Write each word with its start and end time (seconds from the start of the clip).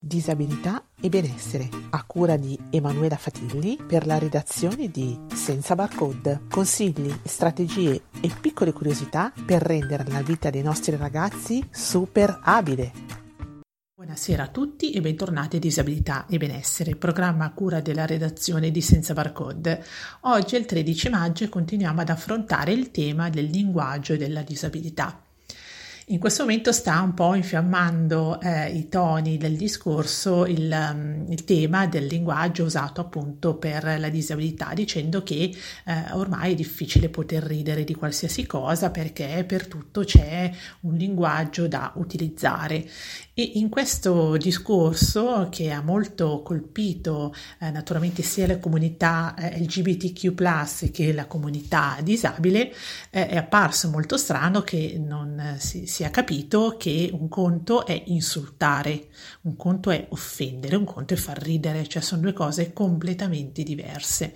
Disabilità 0.00 0.84
e 1.00 1.08
benessere, 1.08 1.68
a 1.90 2.04
cura 2.04 2.36
di 2.36 2.56
Emanuela 2.70 3.16
Fatilli 3.16 3.76
per 3.84 4.06
la 4.06 4.16
redazione 4.16 4.92
di 4.92 5.18
Senza 5.34 5.74
Barcode. 5.74 6.42
Consigli, 6.48 7.12
strategie 7.24 8.02
e 8.20 8.30
piccole 8.40 8.72
curiosità 8.72 9.32
per 9.44 9.60
rendere 9.60 10.04
la 10.06 10.22
vita 10.22 10.50
dei 10.50 10.62
nostri 10.62 10.94
ragazzi 10.94 11.66
super 11.68 12.38
abile. 12.44 12.92
Buonasera 13.96 14.44
a 14.44 14.48
tutti 14.48 14.92
e 14.92 15.00
bentornati 15.00 15.56
a 15.56 15.58
Disabilità 15.58 16.26
e 16.26 16.38
Benessere, 16.38 16.94
programma 16.94 17.46
a 17.46 17.52
cura 17.52 17.80
della 17.80 18.06
redazione 18.06 18.70
di 18.70 18.80
Senza 18.80 19.14
Barcode. 19.14 19.84
Oggi 20.20 20.54
è 20.54 20.58
il 20.60 20.66
13 20.66 21.08
maggio 21.08 21.42
e 21.42 21.48
continuiamo 21.48 22.00
ad 22.02 22.10
affrontare 22.10 22.72
il 22.72 22.92
tema 22.92 23.30
del 23.30 23.46
linguaggio 23.46 24.12
e 24.12 24.16
della 24.16 24.42
disabilità. 24.42 25.24
In 26.10 26.18
questo 26.18 26.44
momento 26.44 26.72
sta 26.72 27.02
un 27.02 27.12
po' 27.12 27.34
infiammando 27.34 28.40
eh, 28.40 28.70
i 28.70 28.88
toni 28.88 29.36
del 29.36 29.58
discorso 29.58 30.46
il, 30.46 30.70
um, 30.72 31.26
il, 31.28 31.44
tema 31.44 31.86
del 31.86 32.06
linguaggio 32.06 32.64
usato 32.64 33.02
appunto 33.02 33.56
per 33.56 33.84
la 33.98 34.08
disabilità, 34.08 34.72
dicendo 34.72 35.22
che 35.22 35.54
eh, 35.84 36.12
ormai 36.12 36.52
è 36.52 36.54
difficile 36.54 37.10
poter 37.10 37.42
ridere 37.42 37.84
di 37.84 37.94
qualsiasi 37.94 38.46
cosa 38.46 38.90
perché 38.90 39.44
per 39.46 39.66
tutto 39.66 40.02
c'è 40.02 40.50
un 40.80 40.94
linguaggio 40.94 41.68
da 41.68 41.92
utilizzare. 41.96 42.88
E 43.40 43.52
in 43.54 43.68
questo 43.68 44.36
discorso 44.36 45.46
che 45.48 45.70
ha 45.70 45.80
molto 45.80 46.42
colpito 46.42 47.32
eh, 47.60 47.70
naturalmente 47.70 48.24
sia 48.24 48.48
la 48.48 48.58
comunità 48.58 49.36
eh, 49.36 49.60
LGBTQ 49.60 50.90
che 50.90 51.12
la 51.12 51.26
comunità 51.26 51.98
disabile, 52.02 52.74
eh, 53.10 53.28
è 53.28 53.36
apparso 53.36 53.90
molto 53.90 54.16
strano 54.16 54.62
che 54.62 54.98
non 54.98 55.38
eh, 55.38 55.60
si, 55.60 55.86
sia 55.86 56.10
capito 56.10 56.74
che 56.76 57.10
un 57.12 57.28
conto 57.28 57.86
è 57.86 58.02
insultare, 58.06 59.06
un 59.42 59.54
conto 59.54 59.92
è 59.92 60.04
offendere, 60.08 60.74
un 60.74 60.82
conto 60.84 61.14
è 61.14 61.16
far 61.16 61.40
ridere, 61.40 61.86
cioè 61.86 62.02
sono 62.02 62.22
due 62.22 62.32
cose 62.32 62.72
completamente 62.72 63.62
diverse. 63.62 64.34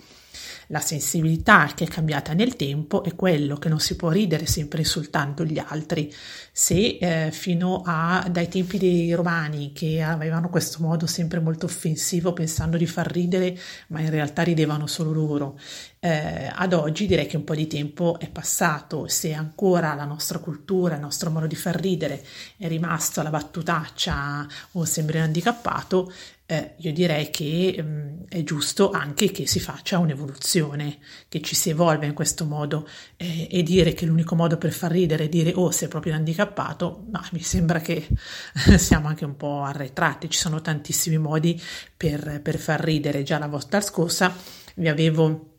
La 0.72 0.80
sensibilità 0.80 1.70
che 1.74 1.84
è 1.84 1.86
cambiata 1.86 2.32
nel 2.32 2.56
tempo 2.56 3.04
è 3.04 3.14
quello 3.14 3.58
che 3.58 3.68
non 3.68 3.78
si 3.78 3.94
può 3.94 4.08
ridere 4.08 4.46
sempre 4.46 4.80
insultando 4.80 5.44
gli 5.44 5.58
altri. 5.58 6.10
Se 6.50 6.96
eh, 6.98 7.30
fino 7.30 7.82
a, 7.84 8.26
dai 8.30 8.48
tempi 8.48 8.78
dei 8.78 9.12
romani 9.12 9.72
che 9.74 10.00
avevano 10.00 10.48
questo 10.48 10.78
modo 10.80 11.06
sempre 11.06 11.40
molto 11.40 11.66
offensivo 11.66 12.32
pensando 12.32 12.78
di 12.78 12.86
far 12.86 13.12
ridere, 13.12 13.54
ma 13.88 14.00
in 14.00 14.08
realtà 14.08 14.40
ridevano 14.40 14.86
solo 14.86 15.12
loro, 15.12 15.58
eh, 16.00 16.50
ad 16.50 16.72
oggi 16.72 17.06
direi 17.06 17.26
che 17.26 17.36
un 17.36 17.44
po' 17.44 17.54
di 17.54 17.66
tempo 17.66 18.18
è 18.18 18.30
passato, 18.30 19.06
se 19.08 19.34
ancora 19.34 19.92
la 19.92 20.06
nostra 20.06 20.38
cultura, 20.38 20.94
il 20.94 21.02
nostro 21.02 21.28
modo 21.28 21.46
di 21.46 21.54
far 21.54 21.78
ridere 21.78 22.24
è 22.56 22.66
rimasto 22.66 23.20
la 23.20 23.28
battutaccia 23.28 24.46
o 24.72 24.86
sembri 24.86 25.18
un 25.18 25.24
handicappato, 25.24 26.10
eh, 26.46 26.74
io 26.78 26.92
direi 26.92 27.30
che 27.30 27.74
mh, 27.82 27.86
mm, 27.86 28.22
è 28.28 28.42
giusto 28.42 28.90
anche 28.90 29.30
che 29.30 29.46
si 29.46 29.60
faccia 29.60 29.98
un'evoluzione, 29.98 30.98
che 31.28 31.40
ci 31.40 31.54
si 31.54 31.70
evolve 31.70 32.06
in 32.06 32.14
questo 32.14 32.44
modo. 32.44 32.86
Eh, 33.16 33.48
e 33.50 33.62
dire 33.62 33.94
che 33.94 34.06
l'unico 34.06 34.34
modo 34.34 34.58
per 34.58 34.72
far 34.72 34.90
ridere 34.90 35.24
è 35.24 35.28
dire 35.28 35.52
oh 35.54 35.70
sei 35.70 35.88
proprio 35.88 36.14
handicappato, 36.14 37.06
ma 37.10 37.26
mi 37.32 37.42
sembra 37.42 37.80
che 37.80 38.06
siamo 38.76 39.08
anche 39.08 39.24
un 39.24 39.36
po' 39.36 39.62
arretrati, 39.62 40.28
ci 40.28 40.38
sono 40.38 40.60
tantissimi 40.60 41.18
modi 41.18 41.60
per, 41.96 42.40
per 42.42 42.58
far 42.58 42.80
ridere, 42.80 43.22
già 43.22 43.38
la 43.38 43.48
volta 43.48 43.80
scorsa 43.80 44.34
vi 44.76 44.88
avevo 44.88 45.51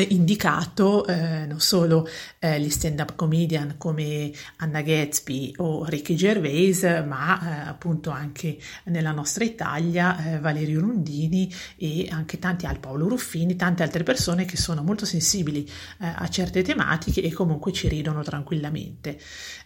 indicato 0.00 1.06
eh, 1.06 1.46
non 1.46 1.60
solo 1.60 2.08
eh, 2.38 2.60
gli 2.60 2.70
stand-up 2.70 3.14
comedian 3.16 3.76
come 3.78 4.32
Anna 4.56 4.80
Gatsby 4.80 5.54
o 5.58 5.84
Ricky 5.84 6.14
Gervais, 6.14 6.82
ma 7.06 7.64
eh, 7.64 7.68
appunto 7.68 8.10
anche 8.10 8.58
nella 8.84 9.12
nostra 9.12 9.44
Italia 9.44 10.34
eh, 10.34 10.38
Valerio 10.38 10.80
Lundini 10.80 11.52
e 11.76 12.08
anche 12.10 12.38
tanti 12.38 12.66
altri, 12.66 12.80
Paolo 12.80 13.08
Ruffini, 13.08 13.56
tante 13.56 13.82
altre 13.82 14.02
persone 14.02 14.44
che 14.44 14.56
sono 14.56 14.82
molto 14.82 15.06
sensibili 15.06 15.64
eh, 16.00 16.06
a 16.06 16.28
certe 16.28 16.62
tematiche 16.62 17.22
e 17.22 17.32
comunque 17.32 17.72
ci 17.72 17.88
ridono 17.88 18.22
tranquillamente. 18.22 19.18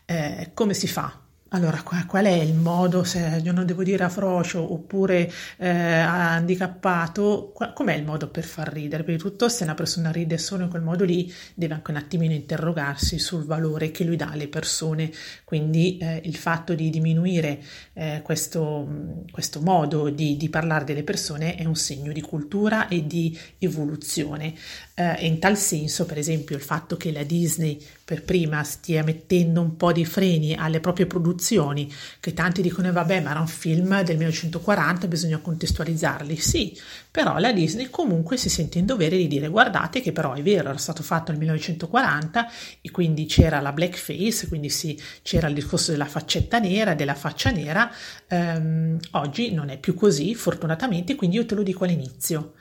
Eh, 0.04 0.50
come 0.54 0.74
si 0.74 0.86
fa? 0.86 1.27
Allora, 1.52 1.82
qual 1.82 2.26
è 2.26 2.30
il 2.30 2.52
modo, 2.52 3.04
se 3.04 3.40
io 3.42 3.52
non 3.52 3.64
devo 3.64 3.82
dire 3.82 4.04
afrocio 4.04 4.70
oppure 4.70 5.32
eh, 5.56 5.68
handicappato, 5.68 7.54
com'è 7.72 7.94
il 7.94 8.04
modo 8.04 8.28
per 8.28 8.44
far 8.44 8.70
ridere? 8.70 9.02
Prima 9.02 9.16
di 9.16 9.24
tutto, 9.24 9.48
se 9.48 9.64
una 9.64 9.72
persona 9.72 10.10
ride 10.10 10.36
solo 10.36 10.64
in 10.64 10.68
quel 10.68 10.82
modo 10.82 11.04
lì, 11.04 11.32
deve 11.54 11.72
anche 11.72 11.90
un 11.90 11.96
attimino 11.96 12.34
interrogarsi 12.34 13.18
sul 13.18 13.46
valore 13.46 13.90
che 13.90 14.04
lui 14.04 14.16
dà 14.16 14.28
alle 14.28 14.48
persone. 14.48 15.10
Quindi 15.44 15.96
eh, 15.96 16.20
il 16.24 16.36
fatto 16.36 16.74
di 16.74 16.90
diminuire 16.90 17.62
eh, 17.94 18.20
questo, 18.22 18.86
questo, 19.30 19.62
modo 19.62 20.10
di, 20.10 20.36
di, 20.36 20.50
parlare 20.50 20.84
delle 20.84 21.02
persone 21.02 21.54
è 21.54 21.64
un 21.64 21.76
segno 21.76 22.12
di 22.12 22.20
cultura 22.20 22.88
e 22.88 23.06
di 23.06 23.38
evoluzione. 23.56 24.52
Eh, 24.92 25.26
in 25.26 25.38
tal 25.38 25.56
senso, 25.56 26.04
per 26.04 26.18
esempio, 26.18 26.56
il 26.56 26.62
fatto 26.62 26.98
che 26.98 27.10
la 27.10 27.22
Disney 27.22 27.82
per 28.08 28.22
prima 28.22 28.64
stia 28.64 29.04
mettendo 29.04 29.60
un 29.60 29.76
po' 29.76 29.92
di 29.92 30.06
freni 30.06 30.54
alle 30.54 30.80
proprie 30.80 31.04
produzioni, 31.04 31.92
che 32.20 32.32
tanti 32.32 32.62
dicono 32.62 32.88
eh, 32.88 32.90
vabbè 32.90 33.20
ma 33.20 33.32
era 33.32 33.40
un 33.40 33.46
film 33.46 34.02
del 34.02 34.16
1940, 34.16 35.06
bisogna 35.08 35.36
contestualizzarli, 35.36 36.34
sì, 36.36 36.74
però 37.10 37.36
la 37.36 37.52
Disney 37.52 37.90
comunque 37.90 38.38
si 38.38 38.48
sente 38.48 38.78
in 38.78 38.86
dovere 38.86 39.18
di 39.18 39.26
dire 39.26 39.48
guardate 39.48 40.00
che 40.00 40.12
però 40.12 40.32
è 40.32 40.40
vero, 40.40 40.70
era 40.70 40.78
stato 40.78 41.02
fatto 41.02 41.32
nel 41.32 41.40
1940 41.40 42.50
e 42.80 42.90
quindi 42.90 43.26
c'era 43.26 43.60
la 43.60 43.72
blackface, 43.72 44.48
quindi 44.48 44.70
sì, 44.70 44.98
c'era 45.20 45.48
il 45.48 45.54
discorso 45.54 45.90
della 45.90 46.06
faccetta 46.06 46.58
nera, 46.58 46.94
della 46.94 47.14
faccia 47.14 47.50
nera, 47.50 47.92
ehm, 48.26 48.98
oggi 49.10 49.52
non 49.52 49.68
è 49.68 49.76
più 49.76 49.92
così 49.92 50.34
fortunatamente, 50.34 51.14
quindi 51.14 51.36
io 51.36 51.44
te 51.44 51.54
lo 51.54 51.62
dico 51.62 51.84
all'inizio. 51.84 52.54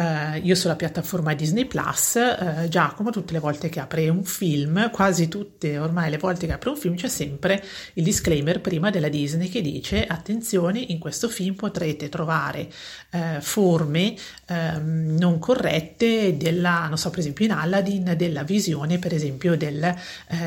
Uh, 0.00 0.40
io 0.42 0.54
sulla 0.54 0.76
piattaforma 0.76 1.34
Disney 1.34 1.66
Plus, 1.66 2.14
uh, 2.14 2.66
Giacomo, 2.68 3.10
tutte 3.10 3.34
le 3.34 3.38
volte 3.38 3.68
che 3.68 3.80
apre 3.80 4.08
un 4.08 4.24
film, 4.24 4.90
quasi 4.90 5.28
tutte 5.28 5.76
ormai 5.76 6.08
le 6.08 6.16
volte 6.16 6.46
che 6.46 6.54
apre 6.54 6.70
un 6.70 6.76
film, 6.76 6.94
c'è 6.94 7.08
sempre 7.08 7.62
il 7.92 8.02
disclaimer 8.02 8.62
prima 8.62 8.88
della 8.88 9.10
Disney 9.10 9.50
che 9.50 9.60
dice: 9.60 10.06
attenzione, 10.06 10.78
in 10.78 10.98
questo 10.98 11.28
film 11.28 11.54
potrete 11.54 12.08
trovare 12.08 12.70
uh, 13.10 13.40
forme 13.40 14.14
ehm, 14.46 15.16
non 15.18 15.38
corrette 15.38 16.34
della, 16.34 16.86
non 16.88 16.96
so, 16.96 17.10
per 17.10 17.18
esempio 17.18 17.44
in 17.44 17.52
Aladdin, 17.52 18.14
della 18.16 18.42
visione, 18.42 18.98
per 18.98 19.12
esempio, 19.12 19.54
del, 19.54 19.94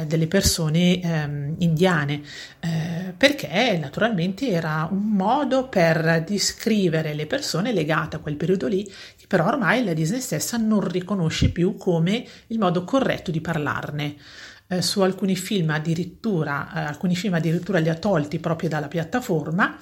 delle 0.08 0.28
persone 0.28 1.00
um, 1.04 1.56
indiane, 1.60 2.22
perché 3.16 3.78
naturalmente 3.80 4.50
era 4.50 4.88
un 4.90 5.12
modo 5.12 5.68
per 5.68 6.24
descrivere 6.26 7.14
le 7.14 7.28
persone 7.28 7.72
legate 7.72 8.16
a 8.16 8.20
quel 8.20 8.36
periodo 8.36 8.68
lì 8.68 8.90
però 9.34 9.43
ormai 9.48 9.84
la 9.84 9.94
Disney 9.94 10.22
stessa 10.22 10.58
non 10.58 10.88
riconosce 10.88 11.50
più 11.50 11.76
come 11.76 12.26
il 12.48 12.60
modo 12.60 12.84
corretto 12.84 13.32
di 13.32 13.42
parlarne. 13.42 14.16
Eh, 14.68 14.82
su 14.82 15.02
alcuni 15.02 15.36
film 15.36 15.70
addirittura, 15.70 16.72
eh, 16.74 16.80
alcuni 16.80 17.16
film 17.16 17.34
addirittura 17.34 17.80
li 17.80 17.90
ha 17.90 17.96
tolti 17.96 18.40
proprio 18.40 18.70
dalla 18.70 18.88
piattaforma 18.88 19.78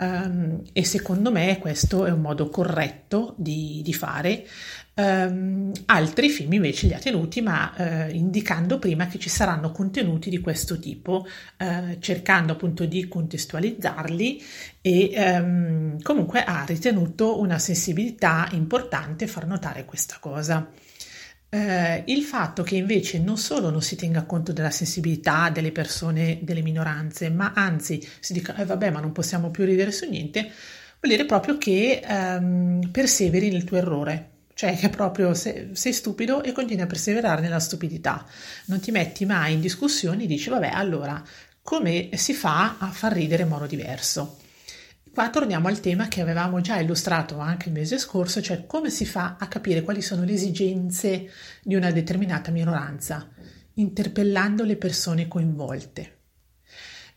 um, 0.00 0.62
e 0.72 0.84
secondo 0.84 1.30
me 1.30 1.58
questo 1.58 2.06
è 2.06 2.10
un 2.10 2.20
modo 2.20 2.48
corretto 2.48 3.34
di, 3.36 3.80
di 3.84 3.92
fare. 3.92 4.46
Um, 4.94 5.72
altri 5.86 6.28
film 6.28 6.52
invece 6.54 6.86
li 6.86 6.94
ha 6.94 6.98
tenuti, 6.98 7.40
ma 7.40 7.72
uh, 7.76 8.14
indicando 8.14 8.78
prima 8.78 9.06
che 9.06 9.18
ci 9.18 9.28
saranno 9.28 9.70
contenuti 9.70 10.28
di 10.28 10.40
questo 10.40 10.78
tipo, 10.78 11.26
uh, 11.58 11.98
cercando 12.00 12.52
appunto 12.52 12.84
di 12.84 13.08
contestualizzarli 13.08 14.42
e 14.82 15.12
um, 15.16 16.02
comunque 16.02 16.44
ha 16.44 16.64
ritenuto 16.66 17.38
una 17.38 17.58
sensibilità 17.58 18.48
importante 18.52 19.26
far 19.26 19.46
notare 19.46 19.84
questa 19.84 20.16
cosa. 20.20 20.68
Uh, 21.50 22.02
il 22.06 22.22
fatto 22.22 22.62
che 22.62 22.76
invece 22.76 23.18
non 23.18 23.36
solo 23.36 23.70
non 23.70 23.82
si 23.82 23.96
tenga 23.96 24.22
conto 24.22 24.52
della 24.52 24.70
sensibilità 24.70 25.50
delle 25.50 25.72
persone, 25.72 26.38
delle 26.42 26.62
minoranze, 26.62 27.28
ma 27.28 27.52
anzi 27.54 28.06
si 28.20 28.32
dica, 28.32 28.54
eh, 28.54 28.64
vabbè, 28.64 28.90
ma 28.90 29.00
non 29.00 29.10
possiamo 29.10 29.50
più 29.50 29.64
ridere 29.64 29.90
su 29.90 30.08
niente, 30.08 30.42
vuol 30.42 31.16
dire 31.16 31.26
proprio 31.26 31.58
che 31.58 32.02
um, 32.06 32.88
perseveri 32.92 33.50
nel 33.50 33.64
tuo 33.64 33.78
errore 33.78 34.28
cioè 34.60 34.76
che 34.76 34.90
proprio 34.90 35.32
sei, 35.32 35.70
sei, 35.72 35.94
stupido 35.94 36.42
e 36.42 36.52
continui 36.52 36.82
a 36.82 36.86
perseverare 36.86 37.40
nella 37.40 37.60
stupidità, 37.60 38.26
non 38.66 38.78
ti 38.78 38.90
metti 38.90 39.24
mai 39.24 39.54
in 39.54 39.60
discussione 39.60 40.24
e 40.24 40.26
dici 40.26 40.50
vabbè 40.50 40.68
allora 40.68 41.22
come 41.62 42.10
si 42.14 42.34
fa 42.34 42.76
a 42.78 42.90
far 42.90 43.12
ridere 43.14 43.44
in 43.44 43.48
modo 43.48 43.64
diverso? 43.64 44.36
Qua 45.12 45.28
torniamo 45.28 45.66
al 45.68 45.80
tema 45.80 46.06
che 46.06 46.20
avevamo 46.20 46.60
già 46.60 46.78
illustrato 46.78 47.38
anche 47.38 47.68
il 47.68 47.74
mese 47.74 47.98
scorso, 47.98 48.40
cioè 48.40 48.64
come 48.66 48.90
si 48.90 49.04
fa 49.04 49.36
a 49.38 49.48
capire 49.48 49.82
quali 49.82 50.02
sono 50.02 50.22
le 50.22 50.32
esigenze 50.32 51.28
di 51.62 51.74
una 51.74 51.90
determinata 51.90 52.52
minoranza, 52.52 53.28
interpellando 53.74 54.64
le 54.64 54.76
persone 54.76 55.26
coinvolte. 55.26 56.18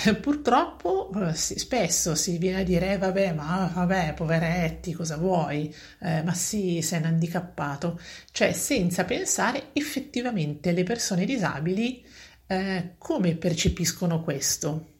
purtroppo 0.21 1.11
eh, 1.29 1.35
sì, 1.35 1.59
spesso 1.59 2.15
si 2.15 2.39
viene 2.39 2.61
a 2.61 2.65
dire, 2.65 2.93
eh, 2.93 2.99
vabbè, 2.99 3.33
ma 3.33 3.71
vabbè, 3.73 4.15
poveretti, 4.15 4.93
cosa 4.93 5.17
vuoi? 5.17 5.75
Eh, 6.01 6.23
ma 6.23 6.35
sì, 6.35 6.83
sei 6.83 7.01
un 7.01 7.07
handicappato. 7.07 7.99
Cioè, 8.31 8.53
senza 8.53 9.05
pensare 9.05 9.71
effettivamente 9.73 10.73
le 10.73 10.83
persone 10.83 11.25
disabili 11.25 12.05
eh, 12.47 12.95
come 12.99 13.37
percepiscono 13.37 14.23
questo. 14.23 14.93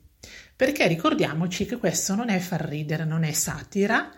Perché 0.55 0.87
ricordiamoci 0.87 1.65
che 1.65 1.77
questo 1.77 2.15
non 2.15 2.29
è 2.29 2.39
far 2.39 2.61
ridere, 2.61 3.03
non 3.03 3.23
è 3.23 3.31
satira, 3.33 4.11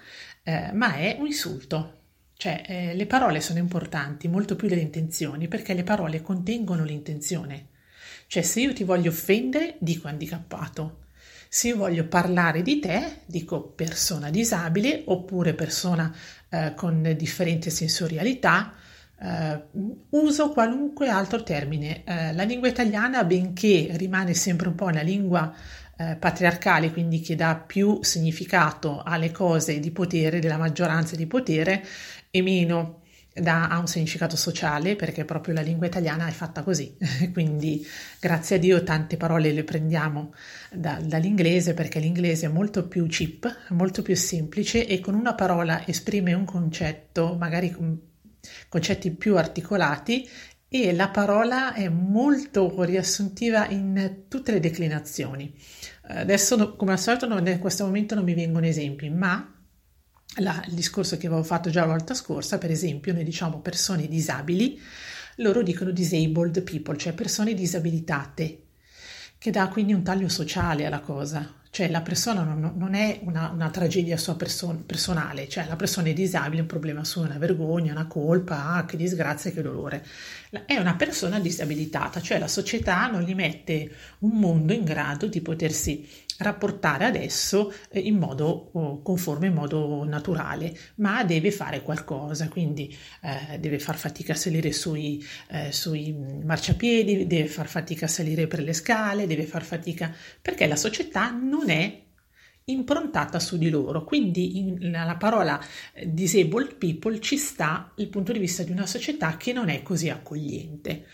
eh, 0.44 0.72
ma 0.74 0.96
è 0.96 1.18
un 1.20 1.26
insulto. 1.26 1.94
Cioè, 2.38 2.64
eh, 2.68 2.94
le 2.94 3.06
parole 3.08 3.42
sono 3.42 3.60
importanti, 3.60 4.28
molto 4.28 4.56
più 4.56 4.68
delle 4.68 4.82
intenzioni, 4.82 5.48
perché 5.48 5.74
le 5.74 5.84
parole 5.84 6.22
contengono 6.22 6.84
l'intenzione. 6.84 7.70
Cioè, 8.28 8.44
se 8.44 8.60
io 8.60 8.74
ti 8.74 8.84
voglio 8.84 9.10
offendere, 9.10 9.76
dico 9.80 10.08
handicappato. 10.08 11.06
Se 11.50 11.70
io 11.70 11.78
voglio 11.78 12.06
parlare 12.08 12.62
di 12.62 12.80
te, 12.80 13.22
dico 13.26 13.62
persona 13.62 14.30
disabile 14.30 15.04
oppure 15.06 15.54
persona 15.54 16.14
eh, 16.50 16.74
con 16.76 17.14
differente 17.18 17.70
sensorialità, 17.70 18.74
eh, 19.20 19.62
uso 20.10 20.50
qualunque 20.52 21.08
altro 21.08 21.42
termine. 21.44 22.04
Eh, 22.04 22.34
la 22.34 22.44
lingua 22.44 22.68
italiana, 22.68 23.24
benché 23.24 23.88
rimane 23.92 24.34
sempre 24.34 24.68
un 24.68 24.76
po' 24.76 24.86
una 24.86 25.02
lingua 25.02 25.54
eh, 25.98 26.16
patriarcale, 26.18 26.92
quindi 26.92 27.22
che 27.22 27.36
dà 27.36 27.56
più 27.56 28.00
significato 28.04 29.02
alle 29.04 29.32
cose 29.32 29.80
di 29.80 29.92
potere, 29.92 30.40
della 30.40 30.58
maggioranza 30.58 31.16
di 31.16 31.28
potere, 31.28 31.84
e 32.30 32.42
meno 32.42 33.04
da, 33.40 33.68
ha 33.68 33.78
un 33.80 33.88
significato 33.88 34.36
sociale 34.36 34.96
perché 34.96 35.26
proprio 35.26 35.54
la 35.54 35.62
lingua 35.62 35.88
italiana 35.88 36.28
è 36.28 36.32
fatta 36.32 36.64
così, 36.64 36.96
quindi 37.34 37.86
grazie 38.20 38.58
a 38.58 38.60
Dio 38.60 38.84
tante 38.84 39.18
parole 39.18 39.52
le 39.52 39.64
prendiamo 39.64 40.34
da, 40.72 41.00
dall'inglese 41.02 41.74
perché 41.74 42.00
l'inglese 42.00 42.48
è 42.48 42.50
molto 42.50 42.88
più 42.88 43.06
cheap, 43.08 43.70
molto 43.70 44.02
più 44.02 44.16
semplice 44.16 44.86
e 44.86 45.00
con 45.00 45.16
una 45.16 45.34
parola 45.34 45.86
esprime 45.88 46.34
un 46.34 46.46
concetto, 46.46 47.36
magari 47.38 47.76
concetti 48.70 49.12
più 49.12 49.38
articolati 49.38 50.28
e 50.70 50.94
la 50.94 51.10
parola 51.10 51.74
è 51.74 51.88
molto 51.88 52.84
riassuntiva 52.84 53.68
in 53.70 54.24
tutte 54.28 54.52
le 54.52 54.60
declinazioni. 54.60 55.54
Adesso 56.10 56.76
come 56.76 56.92
al 56.92 57.00
solito 57.00 57.26
in 57.26 57.60
questo 57.60 57.86
momento 57.86 58.16
non 58.16 58.24
mi 58.24 58.34
vengono 58.34 58.66
esempi, 58.66 59.10
ma 59.10 59.57
la, 60.36 60.64
il 60.68 60.74
discorso 60.74 61.18
che 61.18 61.28
avevo 61.28 61.44
fatto 61.44 61.70
già 61.70 61.82
la 61.82 61.94
volta 61.94 62.14
scorsa, 62.14 62.58
per 62.58 62.72
esempio, 62.72 63.14
noi 63.14 63.24
diciamo 63.24 63.60
persone 63.60 64.08
disabili, 64.08 64.80
loro 65.38 65.62
dicono 65.64 65.92
disabled 65.92 66.62
people, 66.64 66.98
cioè 66.98 67.14
persone 67.14 67.54
disabilitate, 67.54 68.62
che 69.38 69.52
dà 69.52 69.68
quindi 69.68 69.94
un 69.94 70.04
taglio 70.04 70.30
sociale 70.30 70.86
alla 70.86 71.00
cosa, 71.00 71.58
cioè 71.70 71.90
la 71.90 72.02
persona 72.02 72.44
non, 72.44 72.74
non 72.76 72.96
è 72.96 73.20
una, 73.24 73.50
una, 73.50 73.70
tragedia 73.70 74.18
sua 74.18 74.36
person- 74.36 74.86
personale, 74.86 75.48
cioè 75.48 75.68
la 75.68 75.76
persona 75.76 76.08
è 76.08 76.14
disabile, 76.14 76.62
un 76.62 76.68
problema 76.68 77.04
suo, 77.04 77.22
una 77.24 77.38
vergogna, 77.38 77.92
una 77.92 78.08
colpa, 78.08 78.74
ah, 78.74 78.86
che 78.86 78.98
disgrazia, 78.98 79.52
che 79.52 79.62
dolore. 79.62 80.04
È 80.66 80.76
una 80.78 80.96
persona 80.96 81.40
disabilitata, 81.40 82.20
cioè 82.20 82.40
la 82.40 82.48
società 82.48 83.08
non 83.12 83.22
gli 83.22 83.36
mette 83.36 83.92
un 84.20 84.40
mondo 84.40 84.74
in 84.74 84.84
grado 84.84 85.28
di 85.28 85.42
potersi 85.42 86.08
rapportare 86.40 87.06
adesso 87.06 87.74
eh, 87.90 88.00
in 88.00 88.18
modo 88.18 88.72
conforme, 89.04 89.48
in 89.48 89.54
modo 89.54 90.04
naturale, 90.04 90.76
ma 90.96 91.24
deve 91.24 91.52
fare 91.52 91.82
qualcosa, 91.82 92.48
quindi 92.48 92.96
eh, 93.22 93.60
deve 93.60 93.80
far 93.80 93.98
fatica 93.98 94.34
a 94.34 94.36
salire 94.36 94.72
sui, 94.72 95.24
eh, 95.50 95.72
sui 95.72 96.14
marciapiedi, 96.14 97.28
deve 97.28 97.48
far 97.48 97.68
fatica 97.68 98.06
a 98.06 98.10
salire 98.10 98.48
per 98.48 98.62
le 98.62 98.74
scale, 98.74 99.28
deve 99.28 99.46
far 99.46 99.64
fatica 99.64 100.14
perché 100.42 100.68
la 100.68 100.76
società 100.76 101.32
non 101.32 101.70
è 101.70 102.06
improntata 102.70 103.40
su 103.40 103.58
di 103.58 103.70
loro. 103.70 104.04
Quindi 104.04 104.60
in, 104.60 104.92
la 104.92 105.16
parola 105.18 105.60
eh, 105.94 106.12
disabled 106.12 106.76
people 106.76 107.20
ci 107.20 107.38
sta 107.38 107.92
il 107.98 108.08
punto 108.10 108.32
di 108.32 108.40
vista 108.40 108.64
di 108.64 108.72
una 108.72 108.86
società 108.86 109.38
che 109.38 109.54
non 109.54 109.70
è 109.70 109.82
così 109.82 110.10
accogliente. 110.10 111.06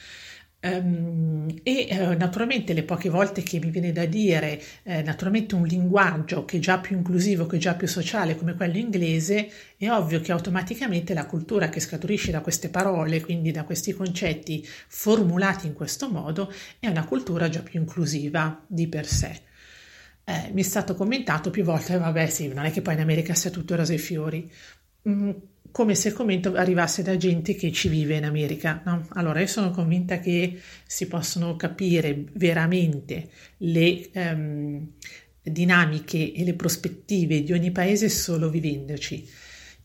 Um, 0.65 1.53
e 1.61 1.87
uh, 1.91 2.17
naturalmente 2.17 2.71
le 2.71 2.83
poche 2.83 3.09
volte 3.09 3.43
che 3.43 3.59
mi 3.59 3.69
viene 3.69 3.91
da 3.91 4.05
dire 4.05 4.61
eh, 4.83 5.01
naturalmente 5.01 5.55
un 5.55 5.65
linguaggio 5.65 6.45
che 6.45 6.55
è 6.55 6.59
già 6.61 6.79
più 6.79 6.95
inclusivo, 6.95 7.45
che 7.47 7.57
è 7.57 7.59
già 7.59 7.75
più 7.75 7.85
sociale 7.85 8.37
come 8.37 8.55
quello 8.55 8.77
inglese, 8.77 9.51
è 9.75 9.89
ovvio 9.89 10.21
che 10.21 10.31
automaticamente 10.31 11.13
la 11.13 11.25
cultura 11.25 11.67
che 11.67 11.81
scaturisce 11.81 12.31
da 12.31 12.39
queste 12.39 12.69
parole, 12.69 13.19
quindi 13.19 13.51
da 13.51 13.65
questi 13.65 13.91
concetti 13.91 14.65
formulati 14.87 15.67
in 15.67 15.73
questo 15.73 16.09
modo, 16.09 16.49
è 16.79 16.87
una 16.87 17.03
cultura 17.03 17.49
già 17.49 17.61
più 17.61 17.81
inclusiva 17.81 18.63
di 18.65 18.87
per 18.87 19.05
sé. 19.05 19.41
Eh, 20.23 20.49
mi 20.53 20.61
è 20.61 20.63
stato 20.63 20.95
commentato 20.95 21.49
più 21.49 21.65
volte, 21.65 21.97
vabbè 21.97 22.27
sì, 22.27 22.47
non 22.47 22.63
è 22.63 22.71
che 22.71 22.81
poi 22.81 22.93
in 22.93 23.01
America 23.01 23.33
sia 23.33 23.49
tutto 23.49 23.75
rose 23.75 23.95
e 23.95 23.97
fiori. 23.97 24.49
Mm, 25.09 25.31
come 25.73 25.95
se 25.95 26.09
il 26.09 26.13
commento 26.13 26.53
arrivasse 26.53 27.01
da 27.01 27.17
gente 27.17 27.55
che 27.55 27.71
ci 27.71 27.89
vive 27.89 28.15
in 28.15 28.25
America. 28.25 28.83
No? 28.85 29.07
Allora, 29.13 29.39
io 29.39 29.47
sono 29.47 29.71
convinta 29.71 30.19
che 30.19 30.61
si 30.85 31.07
possono 31.07 31.55
capire 31.55 32.25
veramente 32.33 33.27
le 33.57 34.07
um, 34.13 34.87
dinamiche 35.41 36.31
e 36.31 36.43
le 36.43 36.53
prospettive 36.53 37.41
di 37.41 37.53
ogni 37.53 37.71
paese 37.71 38.07
solo 38.07 38.51
vivendoci. 38.51 39.27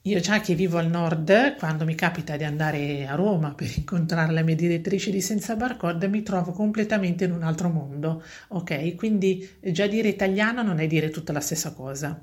Io 0.02 0.20
già 0.20 0.40
che 0.40 0.54
vivo 0.54 0.76
al 0.76 0.90
nord, 0.90 1.56
quando 1.56 1.86
mi 1.86 1.94
capita 1.94 2.36
di 2.36 2.44
andare 2.44 3.06
a 3.06 3.14
Roma 3.14 3.54
per 3.54 3.72
incontrare 3.74 4.30
la 4.30 4.42
mia 4.42 4.54
direttrice 4.56 5.10
di 5.10 5.22
Senza 5.22 5.56
Barcode, 5.56 6.06
mi 6.06 6.22
trovo 6.22 6.52
completamente 6.52 7.24
in 7.24 7.32
un 7.32 7.42
altro 7.42 7.70
mondo, 7.70 8.22
ok? 8.48 8.94
Quindi 8.94 9.56
già 9.62 9.86
dire 9.86 10.08
italiano 10.08 10.62
non 10.62 10.80
è 10.80 10.86
dire 10.86 11.08
tutta 11.08 11.32
la 11.32 11.40
stessa 11.40 11.72
cosa, 11.72 12.22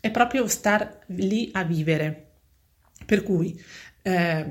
è 0.00 0.10
proprio 0.10 0.48
star 0.48 1.04
lì 1.06 1.50
a 1.52 1.62
vivere. 1.62 2.25
Per 3.06 3.22
cui 3.22 3.58
eh, 4.02 4.46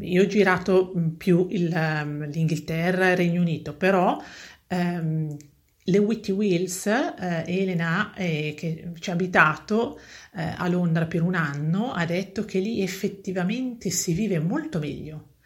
io 0.00 0.22
ho 0.22 0.26
girato 0.26 0.92
più 1.16 1.46
il, 1.50 1.72
um, 1.72 2.28
l'Inghilterra 2.28 3.08
e 3.08 3.10
il 3.12 3.16
Regno 3.16 3.40
Unito, 3.40 3.74
però 3.74 4.20
ehm, 4.66 5.36
le 5.84 5.98
Witty 5.98 6.32
Wheels, 6.32 6.86
eh, 6.86 7.44
Elena 7.46 8.12
eh, 8.14 8.54
che 8.56 8.92
ci 8.98 9.10
ha 9.10 9.14
abitato 9.14 9.98
eh, 10.34 10.54
a 10.56 10.68
Londra 10.68 11.06
per 11.06 11.22
un 11.22 11.34
anno, 11.34 11.92
ha 11.92 12.04
detto 12.04 12.44
che 12.44 12.58
lì 12.58 12.82
effettivamente 12.82 13.88
si 13.90 14.12
vive 14.12 14.38
molto 14.38 14.78
meglio. 14.78 15.36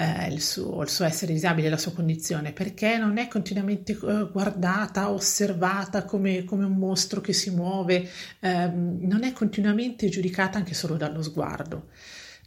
Eh, 0.00 0.32
il, 0.32 0.40
suo, 0.40 0.82
il, 0.82 0.88
suo, 0.88 1.04
essere 1.06 1.32
disabile, 1.32 1.68
la 1.68 1.76
sua 1.76 1.92
condizione, 1.92 2.52
perché 2.52 2.96
non 2.98 3.18
è 3.18 3.26
continuamente 3.26 3.98
uh, 4.00 4.30
guardata, 4.30 5.10
osservata 5.10 6.04
come, 6.04 6.44
come, 6.44 6.64
un 6.64 6.76
mostro 6.76 7.20
che 7.20 7.32
si 7.32 7.50
muove, 7.50 8.08
eh, 8.38 8.68
non 8.68 9.24
è 9.24 9.32
continuamente 9.32 10.08
giudicata 10.08 10.56
anche 10.56 10.72
solo 10.72 10.96
dallo 10.96 11.20
sguardo. 11.20 11.88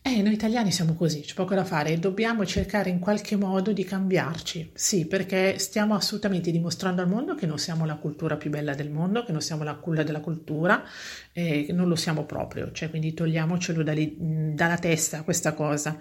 Eh, 0.03 0.23
noi 0.23 0.33
italiani 0.33 0.71
siamo 0.71 0.95
così, 0.95 1.21
c'è 1.21 1.35
poco 1.35 1.53
da 1.53 1.63
fare, 1.63 1.99
dobbiamo 1.99 2.43
cercare 2.43 2.89
in 2.89 2.97
qualche 2.97 3.35
modo 3.35 3.71
di 3.71 3.83
cambiarci, 3.83 4.71
sì, 4.73 5.05
perché 5.05 5.59
stiamo 5.59 5.93
assolutamente 5.93 6.49
dimostrando 6.49 7.03
al 7.03 7.07
mondo 7.07 7.35
che 7.35 7.45
non 7.45 7.59
siamo 7.59 7.85
la 7.85 7.97
cultura 7.97 8.35
più 8.35 8.49
bella 8.49 8.73
del 8.73 8.89
mondo, 8.89 9.23
che 9.23 9.31
non 9.31 9.41
siamo 9.41 9.63
la 9.63 9.75
culla 9.75 10.01
della 10.01 10.19
cultura, 10.19 10.83
eh, 11.33 11.67
non 11.69 11.87
lo 11.87 11.95
siamo 11.95 12.25
proprio, 12.25 12.71
cioè 12.71 12.89
quindi 12.89 13.13
togliamocelo 13.13 13.83
da 13.83 13.93
lì, 13.93 14.15
dalla 14.17 14.79
testa 14.79 15.21
questa 15.21 15.53
cosa. 15.53 15.99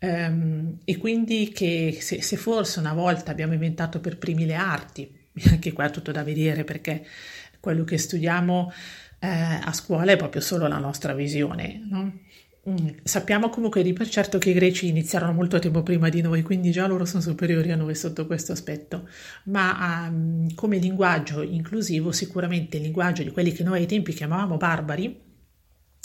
Um, 0.00 0.78
e 0.84 0.96
quindi 0.96 1.50
che 1.50 1.98
se, 2.00 2.22
se 2.22 2.36
forse 2.36 2.78
una 2.78 2.94
volta 2.94 3.30
abbiamo 3.30 3.52
inventato 3.52 4.00
per 4.00 4.16
primi 4.16 4.46
le 4.46 4.54
arti, 4.54 5.10
anche 5.50 5.72
qua 5.72 5.84
è 5.84 5.90
tutto 5.90 6.12
da 6.12 6.24
vedere 6.24 6.64
perché 6.64 7.06
quello 7.60 7.84
che 7.84 7.98
studiamo 7.98 8.72
eh, 9.18 9.60
a 9.62 9.72
scuola 9.72 10.12
è 10.12 10.16
proprio 10.16 10.40
solo 10.40 10.66
la 10.66 10.78
nostra 10.78 11.14
visione, 11.14 11.80
no? 11.88 12.23
Mm. 12.68 12.88
Sappiamo 13.02 13.50
comunque 13.50 13.82
di 13.82 13.92
per 13.92 14.08
certo 14.08 14.38
che 14.38 14.50
i 14.50 14.54
greci 14.54 14.88
iniziarono 14.88 15.32
molto 15.32 15.58
tempo 15.58 15.82
prima 15.82 16.08
di 16.08 16.22
noi, 16.22 16.42
quindi 16.42 16.70
già 16.70 16.86
loro 16.86 17.04
sono 17.04 17.22
superiori 17.22 17.70
a 17.70 17.76
noi 17.76 17.94
sotto 17.94 18.26
questo 18.26 18.52
aspetto, 18.52 19.06
ma 19.44 20.06
um, 20.08 20.54
come 20.54 20.78
linguaggio 20.78 21.42
inclusivo 21.42 22.10
sicuramente 22.10 22.78
il 22.78 22.84
linguaggio 22.84 23.22
di 23.22 23.30
quelli 23.32 23.52
che 23.52 23.64
noi 23.64 23.80
ai 23.80 23.86
tempi 23.86 24.14
chiamavamo 24.14 24.56
barbari, 24.56 25.20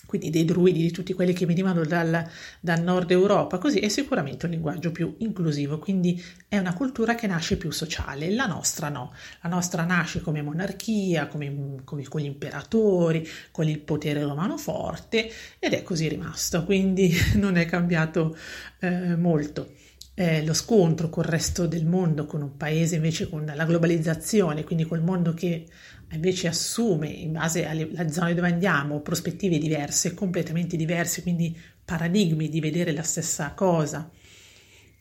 quindi 0.09 0.31
dei 0.31 0.43
druidi, 0.43 0.81
di 0.81 0.89
tutti 0.89 1.13
quelli 1.13 1.33
che 1.33 1.45
venivano 1.45 1.85
dal, 1.85 2.27
dal, 2.59 2.81
nord 2.81 3.11
Europa, 3.11 3.59
così 3.59 3.77
è 3.77 3.89
sicuramente 3.89 4.47
un 4.47 4.53
linguaggio 4.53 4.91
più 4.91 5.13
inclusivo, 5.19 5.77
quindi 5.77 6.19
è 6.47 6.57
una 6.57 6.73
cultura 6.73 7.13
che 7.13 7.27
nasce 7.27 7.57
più 7.57 7.69
sociale, 7.69 8.31
la 8.31 8.47
nostra 8.47 8.89
no, 8.89 9.13
la 9.43 9.49
nostra 9.49 9.83
nasce 9.83 10.21
come 10.21 10.41
monarchia, 10.41 11.27
come, 11.27 11.75
come 11.83 12.03
con 12.05 12.21
gli 12.21 12.25
imperatori, 12.25 13.27
con 13.51 13.67
il 13.67 13.77
potere 13.77 14.23
romano 14.23 14.57
forte 14.57 15.29
ed 15.59 15.73
è 15.73 15.83
così 15.83 16.07
rimasto, 16.07 16.63
quindi 16.63 17.13
non 17.37 17.55
è 17.55 17.67
cambiato 17.67 18.35
eh, 18.79 19.15
molto. 19.15 19.73
Eh, 20.19 20.43
lo 20.43 20.51
scontro 20.51 21.07
col 21.07 21.23
resto 21.23 21.65
del 21.65 21.85
mondo, 21.85 22.25
con 22.25 22.41
un 22.41 22.57
paese 22.57 22.97
invece 22.97 23.29
con 23.29 23.49
la 23.55 23.63
globalizzazione, 23.63 24.65
quindi 24.65 24.83
col 24.83 25.01
mondo 25.01 25.33
che 25.33 25.65
invece 26.11 26.49
assume 26.49 27.07
in 27.07 27.31
base 27.31 27.65
alle 27.65 28.11
zone 28.11 28.33
dove 28.33 28.49
andiamo 28.49 28.99
prospettive 28.99 29.57
diverse, 29.57 30.13
completamente 30.13 30.75
diverse, 30.75 31.21
quindi 31.21 31.57
paradigmi 31.85 32.49
di 32.49 32.59
vedere 32.59 32.91
la 32.91 33.01
stessa 33.01 33.53
cosa 33.53 34.11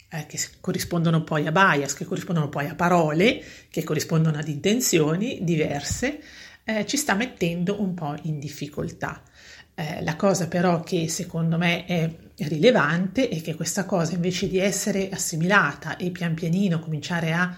eh, 0.08 0.26
che 0.26 0.38
corrispondono 0.60 1.24
poi 1.24 1.48
a 1.48 1.50
bias, 1.50 1.94
che 1.94 2.04
corrispondono 2.04 2.48
poi 2.48 2.66
a 2.66 2.76
parole, 2.76 3.42
che 3.70 3.82
corrispondono 3.82 4.38
ad 4.38 4.46
intenzioni 4.46 5.40
diverse, 5.42 6.20
eh, 6.68 6.84
ci 6.84 6.98
sta 6.98 7.14
mettendo 7.14 7.80
un 7.80 7.94
po' 7.94 8.14
in 8.24 8.38
difficoltà. 8.38 9.22
Eh, 9.74 10.02
la 10.02 10.16
cosa 10.16 10.48
però 10.48 10.82
che 10.82 11.08
secondo 11.08 11.56
me 11.56 11.86
è 11.86 12.10
rilevante 12.40 13.30
è 13.30 13.40
che 13.40 13.54
questa 13.54 13.86
cosa 13.86 14.12
invece 14.12 14.48
di 14.48 14.58
essere 14.58 15.08
assimilata 15.08 15.96
e 15.96 16.10
pian 16.10 16.34
pianino 16.34 16.78
cominciare 16.78 17.32
a 17.32 17.56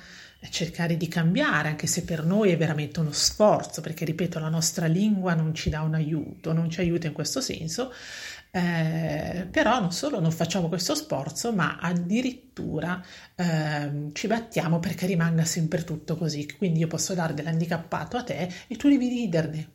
cercare 0.49 0.97
di 0.97 1.09
cambiare, 1.09 1.69
anche 1.69 1.88
se 1.88 2.05
per 2.05 2.25
noi 2.25 2.50
è 2.50 2.57
veramente 2.57 3.00
uno 3.00 3.12
sforzo, 3.12 3.81
perché 3.81 4.05
ripeto, 4.05 4.38
la 4.38 4.49
nostra 4.49 4.87
lingua 4.87 5.35
non 5.35 5.55
ci 5.55 5.71
dà 5.71 5.83
un 5.83 5.95
aiuto, 5.95 6.52
non 6.52 6.71
ci 6.71 6.81
aiuta 6.81 7.09
in 7.09 7.12
questo 7.12 7.40
senso, 7.40 7.93
eh, 8.52 9.47
però 9.50 9.80
non 9.80 9.92
solo 9.92 10.19
non 10.21 10.33
facciamo 10.33 10.69
questo 10.69 10.95
sforzo, 10.95 11.52
ma 11.52 11.78
addirittura 11.80 13.02
eh, 13.37 14.11
ci 14.12 14.26
battiamo 14.26 14.80
perché 14.80 15.07
rimanga 15.07 15.45
sempre 15.45 15.85
tutto 15.85 16.16
così. 16.16 16.47
Quindi 16.57 16.80
io 16.80 16.88
posso 16.88 17.14
dare 17.14 17.35
dell'handicappato 17.35 18.16
a 18.16 18.25
te 18.25 18.52
e 18.66 18.76
tu 18.76 18.88
devi 18.88 19.09
riderne. 19.09 19.71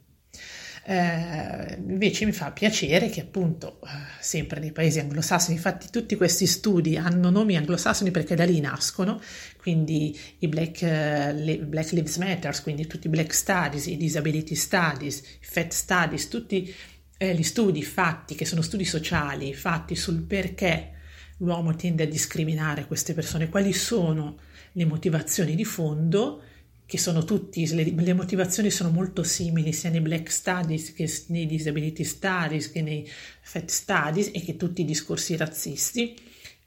Eh, 0.87 1.77
invece 1.77 2.25
mi 2.25 2.31
fa 2.31 2.51
piacere 2.51 3.09
che 3.09 3.21
appunto 3.21 3.79
eh, 3.81 3.87
sempre 4.19 4.59
nei 4.59 4.71
paesi 4.71 4.99
anglosassoni, 4.99 5.55
infatti 5.55 5.87
tutti 5.89 6.15
questi 6.15 6.45
studi 6.45 6.95
hanno 6.95 7.31
nomi 7.31 7.57
anglosassoni 7.57 8.11
perché 8.11 8.35
da 8.35 8.45
lì 8.45 8.59
nascono, 8.59 9.19
quindi 9.57 10.15
i 10.39 10.47
Black, 10.47 10.81
uh, 10.83 11.65
Black 11.65 11.89
Lives 11.91 12.17
Matter, 12.17 12.61
quindi 12.61 12.85
tutti 12.85 13.07
i 13.07 13.09
Black 13.09 13.33
Studies, 13.33 13.87
i 13.87 13.97
Disability 13.97 14.53
Studies, 14.53 15.17
i 15.17 15.45
Fat 15.45 15.71
Studies, 15.71 16.27
tutti 16.27 16.71
eh, 17.17 17.33
gli 17.33 17.43
studi 17.43 17.83
fatti, 17.83 18.35
che 18.35 18.45
sono 18.45 18.61
studi 18.61 18.85
sociali, 18.85 19.53
fatti 19.53 19.95
sul 19.95 20.21
perché 20.21 20.91
l'uomo 21.37 21.75
tende 21.75 22.03
a 22.03 22.07
discriminare 22.07 22.87
queste 22.87 23.13
persone, 23.13 23.49
quali 23.49 23.73
sono 23.73 24.37
le 24.73 24.85
motivazioni 24.85 25.55
di 25.55 25.65
fondo 25.65 26.41
che 26.85 26.97
sono 26.99 27.23
tutti, 27.23 27.67
le, 27.73 27.83
le, 27.95 28.13
motivazioni 28.13 28.69
sono 28.69 28.91
molto 28.91 29.23
simili 29.23 29.73
sia 29.73 29.89
nei 29.89 30.01
Black 30.01 30.31
Studies 30.31 30.93
che 30.93 31.11
nei 31.27 31.47
Disability 31.47 32.03
Studies 32.03 32.71
che 32.71 32.81
nei 32.83 33.09
Fat 33.41 33.69
Studies 33.69 34.29
e 34.31 34.41
che 34.43 34.55
tutti 34.55 34.81
i 34.81 34.85
discorsi 34.85 35.35
razzisti. 35.35 36.15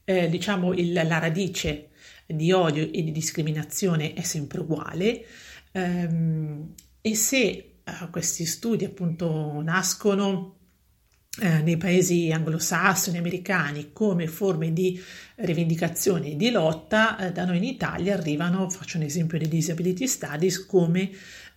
Eh, 0.02 0.28
diciamo 0.28 0.72
il, 0.72 0.92
la 0.92 1.18
radice 1.18 1.90
di 2.26 2.50
odio 2.50 2.82
e 2.82 3.02
di 3.02 3.12
discriminazione 3.12 4.14
è 4.14 4.22
sempre 4.22 4.60
uguale 4.60 5.24
ehm, 5.72 6.74
e 7.00 7.14
se 7.14 7.67
eh, 7.88 8.10
questi 8.10 8.44
studi 8.44 8.84
appunto 8.84 9.60
nascono 9.62 10.56
eh, 11.40 11.62
nei 11.62 11.76
paesi 11.76 12.32
anglosassoni 12.32 13.16
americani 13.16 13.90
come 13.92 14.26
forme 14.26 14.72
di 14.72 15.00
rivendicazione 15.36 16.32
e 16.32 16.36
di 16.36 16.50
lotta, 16.50 17.16
eh, 17.18 17.32
da 17.32 17.44
noi 17.44 17.58
in 17.58 17.64
Italia 17.64 18.14
arrivano, 18.14 18.68
faccio 18.70 18.96
un 18.96 19.04
esempio 19.04 19.38
dei 19.38 19.48
disability 19.48 20.06
studies, 20.06 20.66
come 20.66 21.10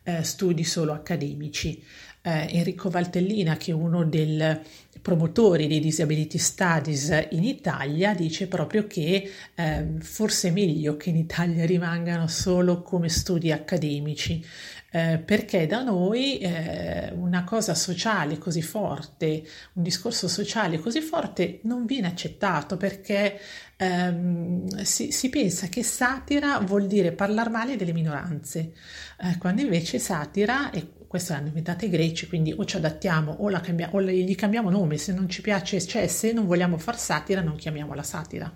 eh, 0.03 0.23
studi 0.23 0.63
solo 0.63 0.93
accademici. 0.93 1.83
Eh, 2.23 2.47
Enrico 2.51 2.91
Valtellina, 2.91 3.57
che 3.57 3.71
è 3.71 3.73
uno 3.73 4.03
dei 4.03 4.59
promotori 5.01 5.65
dei 5.65 5.79
disability 5.79 6.37
studies 6.37 7.27
in 7.31 7.43
Italia, 7.43 8.13
dice 8.13 8.47
proprio 8.47 8.85
che 8.85 9.31
ehm, 9.55 9.99
forse 9.99 10.49
è 10.49 10.51
meglio 10.51 10.97
che 10.97 11.09
in 11.09 11.15
Italia 11.15 11.65
rimangano 11.65 12.27
solo 12.27 12.83
come 12.83 13.09
studi 13.09 13.51
accademici 13.51 14.45
eh, 14.93 15.19
perché 15.19 15.67
da 15.67 15.83
noi 15.83 16.37
eh, 16.39 17.13
una 17.15 17.45
cosa 17.45 17.73
sociale 17.73 18.37
così 18.37 18.61
forte, 18.61 19.41
un 19.73 19.83
discorso 19.83 20.27
sociale 20.27 20.79
così 20.79 20.99
forte 20.99 21.61
non 21.63 21.85
viene 21.85 22.07
accettato 22.07 22.75
perché 22.75 23.39
ehm, 23.77 24.81
si, 24.81 25.11
si, 25.11 25.29
pensa 25.29 25.67
che 25.67 25.81
satira 25.81 26.59
vuol 26.59 26.87
dire 26.87 27.13
parlare 27.13 27.49
male 27.49 27.77
delle 27.77 27.93
minoranze, 27.93 28.73
eh, 29.21 29.37
quando 29.37 29.61
invece 29.61 29.97
satira, 29.97 30.71
e 30.71 30.85
questo 31.07 31.31
l'hanno 31.33 31.47
inventato 31.47 31.85
i 31.85 31.89
greci, 31.89 32.27
quindi 32.27 32.53
o 32.55 32.65
ci 32.65 32.75
adattiamo 32.75 33.31
o, 33.31 33.49
cambia, 33.61 33.89
o 33.93 34.01
gli 34.01 34.35
cambiamo 34.35 34.69
nome, 34.69 34.97
se 34.97 35.13
non 35.13 35.29
ci 35.29 35.41
piace, 35.41 35.79
cioè 35.85 36.07
se 36.07 36.33
non 36.33 36.45
vogliamo 36.45 36.77
far 36.77 36.97
satira 36.97 37.39
non 37.41 37.55
chiamiamola 37.55 38.03
satira. 38.03 38.53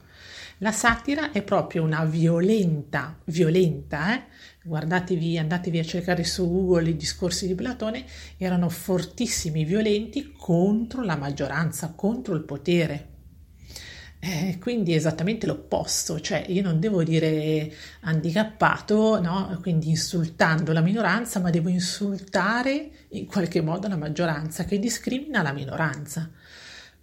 La 0.60 0.72
satira 0.72 1.32
è 1.32 1.42
proprio 1.44 1.84
una 1.84 2.06
violenta, 2.06 3.18
violenta, 3.26 4.16
eh? 4.16 4.24
Guardatevi, 4.66 5.38
andatevi 5.38 5.78
a 5.78 5.84
cercare 5.84 6.24
su 6.24 6.50
Google 6.50 6.90
i 6.90 6.96
discorsi 6.96 7.46
di 7.46 7.54
Platone, 7.54 8.04
erano 8.38 8.68
fortissimi, 8.70 9.64
violenti 9.64 10.34
contro 10.36 11.04
la 11.04 11.16
maggioranza, 11.16 11.94
contro 11.96 12.34
il 12.34 12.44
potere. 12.44 13.14
Eh, 14.20 14.58
quindi 14.60 14.94
è 14.94 14.96
esattamente 14.96 15.46
l'opposto, 15.46 16.20
cioè 16.20 16.46
io 16.48 16.64
non 16.64 16.80
devo 16.80 17.04
dire 17.04 17.72
handicappato, 18.02 19.22
no? 19.22 19.60
quindi 19.62 19.90
insultando 19.90 20.72
la 20.72 20.82
minoranza, 20.82 21.40
ma 21.40 21.52
devo 21.52 21.70
insultare 21.70 22.90
in 23.10 23.28
qualche 23.28 23.62
modo 23.62 23.88
la 23.88 23.98
maggioranza 23.98 24.66
che 24.66 24.80
discrimina 24.80 25.44
la 25.44 25.54
minoranza. 25.54 26.28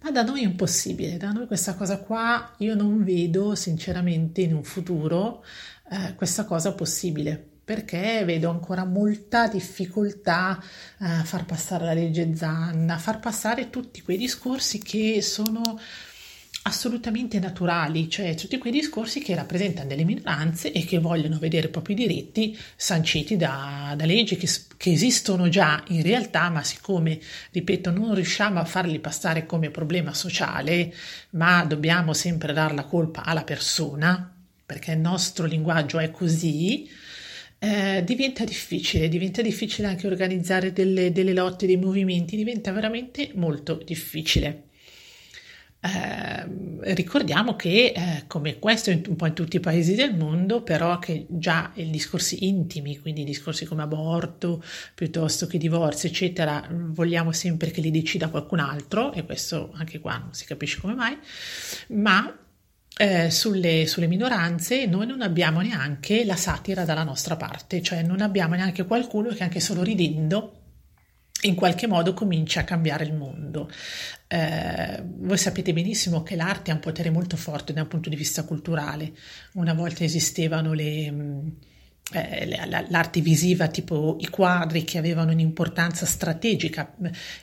Ma 0.01 0.11
da 0.11 0.23
noi 0.23 0.41
è 0.41 0.45
impossibile, 0.45 1.15
da 1.15 1.31
noi 1.31 1.47
questa 1.47 1.75
cosa 1.75 1.99
qua 1.99 2.55
io 2.57 2.75
non 2.75 3.05
vedo 3.05 3.55
sinceramente 3.55 4.41
in 4.41 4.53
un 4.53 4.63
futuro 4.65 5.45
eh, 5.91 6.15
questa 6.15 6.43
cosa 6.43 6.73
possibile 6.73 7.51
perché 7.63 8.23
vedo 8.25 8.49
ancora 8.49 8.83
molta 8.83 9.47
difficoltà 9.47 10.61
a 10.99 11.23
far 11.23 11.45
passare 11.45 11.85
la 11.85 11.93
legge 11.93 12.35
Zanna, 12.35 12.95
a 12.95 12.99
far 12.99 13.19
passare 13.19 13.69
tutti 13.69 14.01
quei 14.01 14.17
discorsi 14.17 14.79
che 14.79 15.21
sono 15.21 15.79
assolutamente 16.65 17.39
naturali, 17.39 18.09
cioè 18.09 18.35
tutti 18.35 18.57
quei 18.57 18.71
discorsi 18.71 19.21
che 19.21 19.35
rappresentano 19.35 19.87
delle 19.87 20.05
minoranze 20.05 20.71
e 20.71 20.85
che 20.85 20.99
vogliono 20.99 21.37
vedere 21.37 21.67
i 21.67 21.69
propri 21.69 21.93
diritti 21.93 22.57
sanciti 22.75 23.35
da, 23.35 23.93
da 23.97 24.05
leggi 24.05 24.37
che, 24.37 24.47
che, 24.77 24.91
esistono 24.91 25.49
già 25.49 25.83
in 25.89 26.01
realtà, 26.01 26.49
ma 26.49 26.63
siccome, 26.63 27.19
ripeto, 27.51 27.91
non 27.91 28.15
riusciamo 28.15 28.59
a 28.59 28.65
farli 28.65 28.99
passare 28.99 29.45
come 29.45 29.71
problema 29.71 30.13
sociale, 30.13 30.93
ma 31.31 31.65
dobbiamo 31.65 32.13
sempre 32.13 32.53
dare 32.53 32.73
la 32.73 32.85
colpa 32.85 33.23
alla 33.23 33.43
persona, 33.43 34.33
perché 34.65 34.91
il 34.93 34.99
nostro 34.99 35.45
linguaggio 35.45 35.99
è 35.99 36.11
così, 36.11 36.89
eh, 37.63 38.03
diventa 38.03 38.43
difficile, 38.43 39.07
diventa 39.07 39.41
difficile 39.41 39.87
anche 39.87 40.05
organizzare 40.05 40.73
delle, 40.73 41.13
delle 41.13 41.31
lotte, 41.31 41.65
dei 41.65 41.77
movimenti, 41.77 42.35
diventa 42.35 42.73
veramente 42.73 43.31
molto 43.35 43.81
difficile. 43.85 44.63
Eh, 45.79 46.93
ricordiamo 46.93 47.55
che, 47.55 47.93
eh, 47.95 48.23
come 48.27 48.59
questo 48.59 48.89
in, 48.91 49.03
un 49.07 49.15
po' 49.15 49.27
in 49.27 49.33
tutti 49.33 49.55
i 49.55 49.61
paesi 49.61 49.95
del 49.95 50.13
mondo, 50.13 50.61
però 50.61 50.99
che 50.99 51.25
già 51.29 51.71
i 51.75 51.89
discorsi 51.89 52.45
intimi, 52.47 52.99
quindi 52.99 53.23
discorsi 53.23 53.63
come 53.63 53.83
aborto, 53.83 54.61
piuttosto 54.93 55.47
che 55.47 55.57
divorzio, 55.57 56.09
eccetera, 56.09 56.67
vogliamo 56.69 57.31
sempre 57.31 57.71
che 57.71 57.79
li 57.79 57.91
decida 57.91 58.27
qualcun 58.27 58.59
altro, 58.59 59.13
e 59.13 59.23
questo 59.23 59.71
anche 59.75 59.99
qua 59.99 60.17
non 60.17 60.33
si 60.33 60.43
capisce 60.45 60.81
come 60.81 60.95
mai, 60.95 61.17
ma 61.89 62.42
eh, 62.97 63.31
sulle, 63.31 63.87
sulle, 63.87 64.07
minoranze 64.07 64.85
noi 64.85 65.07
non 65.07 65.21
abbiamo 65.21 65.61
neanche 65.61 66.23
la 66.25 66.35
satira 66.35 66.85
dalla 66.85 67.03
nostra 67.03 67.35
parte, 67.35 67.81
cioè 67.81 68.03
non 68.03 68.21
abbiamo 68.21 68.55
neanche 68.55 68.85
qualcuno 68.85 69.29
che 69.29 69.43
anche 69.43 69.59
solo 69.59 69.81
ridendo 69.81 70.59
in 71.41 71.55
qualche 71.55 71.87
modo 71.87 72.13
comincia 72.13 72.61
a 72.61 72.63
cambiare 72.63 73.03
il 73.03 73.13
mondo. 73.13 73.69
Eh, 74.27 75.03
voi 75.03 75.37
sapete 75.37 75.73
benissimo 75.73 76.23
che 76.23 76.35
l'arte 76.35 76.71
ha 76.71 76.75
un 76.75 76.79
potere 76.79 77.09
molto 77.09 77.35
forte 77.35 77.73
da 77.73 77.81
un 77.81 77.87
punto 77.87 78.09
di 78.09 78.15
vista 78.15 78.43
culturale. 78.45 79.13
Una 79.53 79.73
volta 79.73 80.03
esistevano 80.03 80.73
le 80.73 80.83
eh, 80.83 81.13
l'arte 82.11 83.21
visiva, 83.21 83.67
tipo 83.67 84.17
i 84.19 84.27
quadri 84.27 84.83
che 84.83 84.97
avevano 84.97 85.31
un'importanza 85.31 86.05
strategica. 86.05 86.93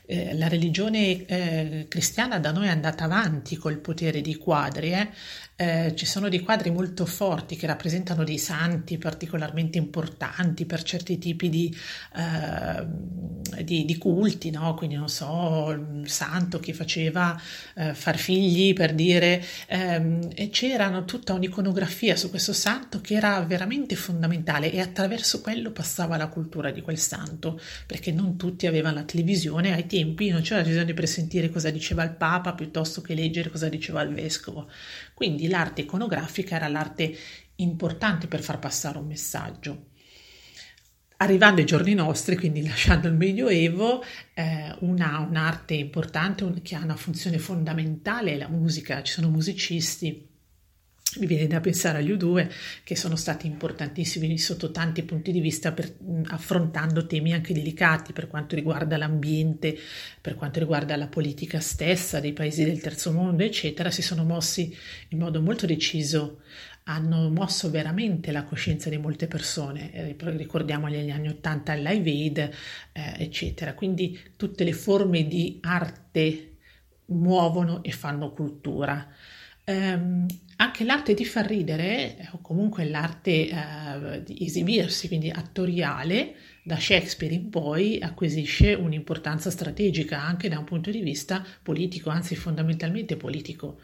Eh, 0.07 0.37
la 0.37 0.49
religione 0.49 1.25
eh, 1.27 1.87
cristiana 1.89 2.39
da 2.39 2.53
noi 2.53 2.67
è 2.67 2.71
andata 2.71 3.05
avanti 3.05 3.57
col 3.57 3.79
potere 3.79 4.21
dei 4.21 4.37
quadri. 4.37 4.93
Eh. 4.93 5.09
Eh, 5.57 5.95
ci 5.95 6.07
sono 6.07 6.29
dei 6.29 6.41
quadri 6.41 6.71
molto 6.71 7.05
forti 7.05 7.55
che 7.55 7.67
rappresentano 7.67 8.25
dei 8.25 8.39
santi 8.39 8.97
particolarmente 8.97 9.77
importanti 9.77 10.65
per 10.65 10.83
certi 10.83 11.19
tipi 11.19 11.51
di, 11.51 11.75
eh, 12.17 13.63
di, 13.63 13.85
di 13.85 13.99
culti, 13.99 14.51
no? 14.51 14.73
quindi 14.75 14.97
non 14.97 15.09
so, 15.09 15.71
il 15.71 16.09
santo 16.09 16.61
che 16.61 16.73
faceva 16.73 17.39
far 17.93 18.17
figli 18.17 18.73
per 18.73 18.95
dire, 18.95 19.45
ehm, 19.69 20.31
e 20.35 20.49
c'era 20.49 21.03
tutta 21.03 21.35
un'iconografia 21.35 22.17
su 22.17 22.31
questo 22.31 22.53
santo 22.53 23.01
che 23.01 23.15
era 23.15 23.41
veramente 23.43 23.97
fondamentale 23.97 24.50
fondamentale 24.51 24.73
e 24.73 24.81
attraverso 24.81 25.41
quello 25.41 25.71
passava 25.71 26.17
la 26.17 26.29
cultura 26.29 26.71
di 26.71 26.81
quel 26.81 26.99
santo, 26.99 27.61
perché 27.87 28.11
non 28.11 28.37
tutti 28.37 28.67
avevano 28.67 28.97
la 28.97 29.05
televisione 29.05 29.73
ai 29.73 29.87
tempi, 29.87 30.31
non 30.31 30.43
c'era 30.43 30.63
bisogno 30.63 30.95
per 30.95 31.09
sentire 31.09 31.51
cosa 31.51 31.71
diceva 31.71 32.03
il 32.03 32.15
Papa 32.15 32.55
piuttosto 32.55 33.01
che 33.01 33.15
leggere 33.15 33.51
cosa 33.51 33.69
diceva 33.69 34.03
il 34.03 34.13
Vescovo. 34.13 34.69
Quindi 35.15 35.49
l'arte 35.49 35.83
iconografica 35.83 36.57
era 36.57 36.69
l'arte 36.69 37.17
importante 37.57 38.27
per 38.27 38.41
far 38.41 38.59
passare 38.59 38.99
un 38.99 39.07
messaggio. 39.07 39.87
Arrivando 41.19 41.61
ai 41.61 41.67
giorni 41.67 41.93
nostri, 41.93 42.35
quindi 42.37 42.63
lasciando 42.67 43.07
il 43.07 43.15
Medioevo, 43.15 44.03
eh, 44.33 44.75
una, 44.81 45.19
un'arte 45.19 45.75
importante 45.75 46.45
un, 46.45 46.63
che 46.63 46.75
ha 46.75 46.83
una 46.83 46.97
funzione 46.97 47.39
fondamentale 47.39 48.33
è 48.33 48.37
la 48.39 48.49
musica, 48.49 49.03
ci 49.03 49.13
sono 49.13 49.29
musicisti 49.29 50.30
mi 51.19 51.27
viene 51.27 51.47
da 51.47 51.61
pensare 51.61 51.99
agli 51.99 52.13
U2 52.13 52.49
che 52.85 52.97
sono 52.97 53.17
stati 53.17 53.47
importantissimi 53.47 54.39
sotto 54.39 54.71
tanti 54.71 55.03
punti 55.03 55.33
di 55.33 55.41
vista 55.41 55.73
per, 55.73 55.93
affrontando 56.27 57.07
temi 57.07 57.33
anche 57.33 57.53
delicati 57.53 58.13
per 58.13 58.29
quanto 58.29 58.55
riguarda 58.55 58.97
l'ambiente, 58.97 59.77
per 60.21 60.35
quanto 60.35 60.61
riguarda 60.61 60.97
la 60.97 61.09
politica 61.09 61.61
stessa 61.61 62.21
dei 62.21 62.33
paesi 62.33 62.65
del 62.65 62.81
terzo 62.81 63.13
mondo, 63.13 63.43
eccetera, 63.43 63.91
si 63.91 64.03
sono 64.03 64.25
mossi 64.25 64.75
in 65.09 65.19
modo 65.19 65.41
molto 65.41 65.67
deciso, 65.67 66.41
hanno 66.85 67.31
mosso 67.31 67.71
veramente 67.71 68.33
la 68.33 68.45
coscienza 68.45 68.89
di 68.89 68.99
molte 68.99 69.27
persone, 69.27 69.93
eh, 69.93 70.17
ricordiamo 70.19 70.89
negli 70.89 71.11
anni 71.11 71.29
80 71.29 71.73
il 71.75 71.83
Live 71.83 72.11
Aid, 72.11 72.39
eh, 72.39 73.15
eccetera. 73.19 73.75
Quindi 73.75 74.19
tutte 74.37 74.65
le 74.65 74.73
forme 74.73 75.27
di 75.27 75.59
arte 75.63 76.57
muovono 77.07 77.83
e 77.83 77.91
fanno 77.93 78.33
cultura. 78.33 79.09
Um, 79.71 80.27
anche 80.57 80.85
l'arte 80.85 81.15
di 81.15 81.25
far 81.25 81.47
ridere, 81.47 82.19
eh, 82.19 82.29
o 82.33 82.41
comunque 82.43 82.85
l'arte 82.89 83.49
uh, 83.51 84.23
di 84.23 84.45
esibirsi, 84.45 85.07
quindi 85.09 85.31
attoriale, 85.31 86.35
da 86.63 86.79
Shakespeare 86.79 87.33
in 87.33 87.49
poi 87.49 87.99
acquisisce 88.01 88.75
un'importanza 88.75 89.51
strategica 89.51 90.21
anche 90.21 90.49
da 90.49 90.59
un 90.59 90.65
punto 90.65 90.91
di 90.91 91.01
vista 91.01 91.45
politico, 91.63 92.11
anzi 92.11 92.35
fondamentalmente 92.35 93.17
politico. 93.17 93.79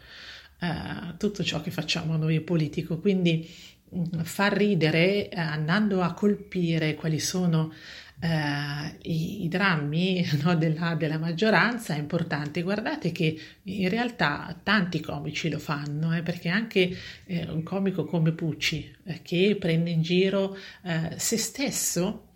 Uh, 0.59 1.15
tutto 1.17 1.43
ciò 1.43 1.61
che 1.61 1.71
facciamo 1.71 2.17
noi 2.17 2.35
è 2.35 2.41
politico, 2.41 2.99
quindi 2.99 3.49
far 4.23 4.53
ridere 4.53 5.29
uh, 5.31 5.39
andando 5.39 6.01
a 6.01 6.13
colpire 6.13 6.95
quali 6.95 7.19
sono 7.19 7.71
eh, 8.19 8.97
i, 9.03 9.43
i, 9.43 9.47
drammi 9.47 10.25
no, 10.43 10.55
della, 10.55 10.95
della, 10.95 11.17
maggioranza 11.17 11.93
è 11.93 11.99
importante. 11.99 12.63
Guardate 12.63 13.11
che 13.11 13.39
in 13.63 13.89
realtà 13.89 14.57
tanti 14.63 15.01
comici 15.01 15.49
lo 15.49 15.59
fanno, 15.59 16.15
eh, 16.15 16.23
perché 16.23 16.49
anche 16.49 16.95
eh, 17.25 17.47
un 17.49 17.63
comico 17.63 18.05
come 18.05 18.31
Pucci, 18.31 18.95
eh, 19.05 19.21
che 19.21 19.55
prende 19.59 19.89
in 19.91 20.01
giro 20.01 20.57
eh, 20.83 21.13
se 21.17 21.37
stesso 21.37 22.29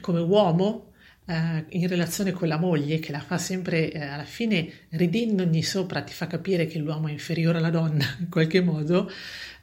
come 0.00 0.20
uomo, 0.20 0.90
Uh, 1.26 1.64
in 1.70 1.88
relazione 1.88 2.30
con 2.30 2.46
la 2.46 2.56
moglie 2.56 3.00
che 3.00 3.10
la 3.10 3.18
fa 3.18 3.36
sempre 3.36 3.90
uh, 3.92 3.98
alla 3.98 4.22
fine 4.22 4.70
ridendogli 4.90 5.60
sopra 5.60 6.02
ti 6.02 6.12
fa 6.12 6.28
capire 6.28 6.68
che 6.68 6.78
l'uomo 6.78 7.08
è 7.08 7.10
inferiore 7.10 7.58
alla 7.58 7.70
donna 7.70 8.04
in 8.20 8.28
qualche 8.28 8.60
modo 8.60 9.10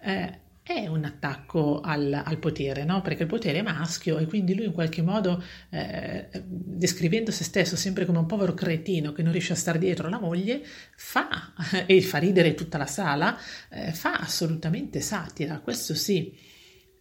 uh, 0.01 0.33
è 0.63 0.88
un 0.88 1.04
attacco 1.04 1.82
al, 1.82 2.21
al 2.23 2.38
potere, 2.38 2.86
no? 2.86 3.02
perché 3.02 3.23
il 3.23 3.30
potere 3.30 3.60
è 3.60 3.62
maschio 3.62 4.17
e 4.17 4.26
quindi 4.26 4.56
lui 4.56 4.65
in 4.65 4.71
qualche 4.71 5.02
modo, 5.02 5.43
eh, 5.69 6.30
descrivendo 6.45 7.32
se 7.32 7.43
stesso 7.43 7.76
sempre 7.76 8.06
come 8.06 8.19
un 8.19 8.26
povero 8.26 8.54
cretino 8.54 9.12
che 9.12 9.23
non 9.23 9.34
riesce 9.34 9.52
a 9.52 9.58
stare 9.58 9.78
dietro 9.78 10.08
la 10.08 10.19
moglie, 10.19 10.62
fa, 10.95 11.54
e 11.86 12.02
fa 12.02 12.17
ridere 12.17 12.54
tutta 12.54 12.78
la 12.78 12.86
sala, 12.86 13.38
eh, 13.69 13.91
fa 13.91 14.13
assolutamente 14.13 15.02
satira, 15.02 15.60
questo 15.60 15.93
sì. 15.93 16.52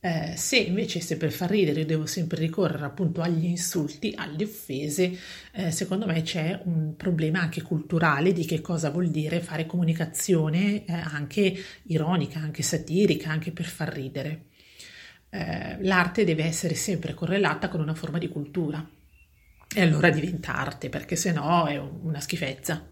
Eh, 0.05 0.35
se 0.37 0.57
invece 0.57 0.99
se 1.01 1.17
per 1.17 1.31
far 1.31 1.49
ridere 1.51 1.81
io 1.81 1.87
devo 1.87 2.07
sempre 2.07 2.39
ricorrere 2.41 2.85
appunto 2.85 3.21
agli 3.21 3.45
insulti, 3.45 4.13
alle 4.17 4.43
offese, 4.45 5.17
eh, 5.53 5.71
secondo 5.71 6.07
me 6.07 6.23
c'è 6.23 6.61
un 6.65 6.97
problema 6.97 7.41
anche 7.41 7.63
culturale 7.63 8.33
di 8.33 8.45
che 8.45 8.61
cosa 8.61 8.91
vuol 8.91 9.11
dire 9.11 9.41
fare 9.41 9.65
comunicazione 9.65 10.85
eh, 10.85 10.93
anche 10.93 11.55
ironica, 11.85 12.41
anche 12.41 12.65
satirica, 12.65 13.31
anche 13.31 13.53
per 13.53 13.67
far 13.67 13.93
ridere. 13.93 14.47
Eh, 15.31 15.79
l'arte 15.83 16.25
deve 16.25 16.45
essere 16.45 16.75
sempre 16.75 17.15
correlata 17.15 17.69
con 17.69 17.81
una 17.81 17.95
forma 17.95 18.19
di 18.19 18.29
cultura 18.29 18.85
e 19.75 19.81
allora 19.81 20.11
diventa 20.11 20.55
arte 20.57 20.89
perché 20.89 21.15
se 21.17 21.33
no 21.33 21.67
è 21.67 21.79
una 21.79 22.21
schifezza. 22.21 22.85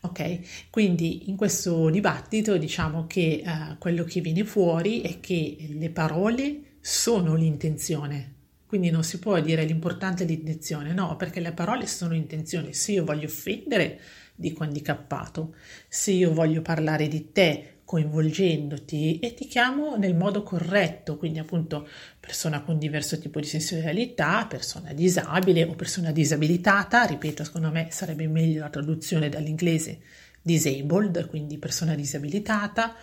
Eh. 0.00 0.06
Ok, 0.06 0.68
quindi 0.70 1.28
in 1.28 1.36
questo 1.36 1.90
dibattito 1.90 2.56
diciamo 2.56 3.06
che 3.06 3.42
uh, 3.44 3.78
quello 3.78 4.04
che 4.04 4.20
viene 4.20 4.44
fuori 4.44 5.00
è 5.00 5.20
che 5.20 5.56
le 5.70 5.90
parole 5.90 6.76
sono 6.80 7.34
l'intenzione, 7.34 8.34
quindi 8.66 8.90
non 8.90 9.02
si 9.02 9.18
può 9.18 9.40
dire 9.40 9.64
l'importante 9.64 10.24
è 10.24 10.26
l'intenzione, 10.26 10.92
no, 10.92 11.16
perché 11.16 11.40
le 11.40 11.52
parole 11.52 11.86
sono 11.86 12.12
l'intenzione. 12.12 12.72
Se 12.72 12.92
io 12.92 13.04
voglio 13.04 13.26
offendere, 13.26 14.00
dico 14.34 14.64
handicappato, 14.64 15.54
se 15.88 16.10
io 16.12 16.32
voglio 16.32 16.62
parlare 16.62 17.08
di 17.08 17.32
te 17.32 17.75
coinvolgendoti 17.86 19.20
e 19.20 19.32
ti 19.32 19.46
chiamo 19.46 19.96
nel 19.96 20.16
modo 20.16 20.42
corretto, 20.42 21.16
quindi 21.16 21.38
appunto 21.38 21.88
persona 22.18 22.62
con 22.62 22.78
diverso 22.78 23.16
tipo 23.20 23.38
di 23.38 23.46
sensualità, 23.46 24.44
persona 24.46 24.92
disabile 24.92 25.62
o 25.62 25.74
persona 25.74 26.10
disabilitata, 26.10 27.04
ripeto, 27.04 27.44
secondo 27.44 27.70
me 27.70 27.86
sarebbe 27.90 28.26
meglio 28.26 28.62
la 28.62 28.70
traduzione 28.70 29.28
dall'inglese 29.28 30.00
disabled, 30.42 31.28
quindi 31.28 31.58
persona 31.58 31.94
disabilitata, 31.94 32.96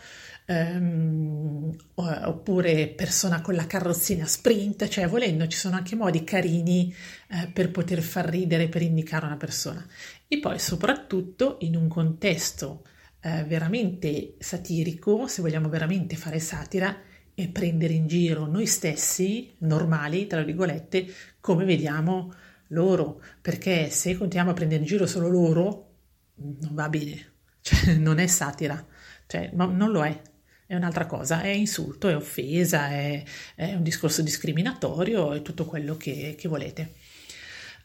ehm, 0.46 1.74
oppure 1.96 2.88
persona 2.90 3.40
con 3.40 3.56
la 3.56 3.66
carrozzina 3.66 4.26
sprint, 4.26 4.90
cioè 4.90 5.08
volendo 5.08 5.48
ci 5.48 5.58
sono 5.58 5.78
anche 5.78 5.96
modi 5.96 6.26
carini 6.26 6.94
eh, 7.30 7.48
per 7.48 7.72
poter 7.72 8.02
far 8.02 8.28
ridere, 8.28 8.68
per 8.68 8.82
indicare 8.82 9.28
una 9.28 9.38
persona. 9.38 9.86
E 10.28 10.40
poi 10.40 10.60
soprattutto 10.60 11.56
in 11.62 11.78
un 11.78 11.88
contesto 11.88 12.84
eh, 13.24 13.44
veramente 13.46 14.36
satirico, 14.40 15.28
se 15.28 15.42
vogliamo 15.42 15.70
veramente 15.70 16.16
fare 16.16 16.40
satira, 16.40 16.96
e 17.36 17.48
prendere 17.48 17.94
in 17.94 18.06
giro 18.06 18.46
noi 18.46 18.68
stessi, 18.68 19.52
normali, 19.60 20.28
tra 20.28 20.44
virgolette, 20.44 21.08
come 21.40 21.66
vediamo 21.66 22.34
loro, 22.68 23.22
perché 23.42 23.90
se 23.90 24.18
continuiamo 24.18 24.52
a 24.52 24.54
prendere 24.54 24.82
in 24.82 24.88
giro 24.88 25.08
solo 25.08 25.30
loro, 25.30 25.92
non 26.36 26.74
va 26.74 26.90
bene, 26.90 27.32
cioè, 27.62 27.96
non 27.98 28.20
è 28.20 28.28
satira, 28.28 28.86
cioè, 29.26 29.50
non 29.54 29.90
lo 29.90 30.04
è, 30.04 30.22
è 30.66 30.76
un'altra 30.76 31.06
cosa, 31.06 31.42
è 31.42 31.50
insulto, 31.50 32.10
è 32.10 32.16
offesa, 32.16 32.90
è, 32.90 33.24
è 33.56 33.74
un 33.74 33.84
discorso 33.84 34.22
discriminatorio, 34.22 35.34
è 35.34 35.42
tutto 35.42 35.66
quello 35.66 35.98
che, 35.98 36.36
che 36.38 36.48
volete. 36.48 36.94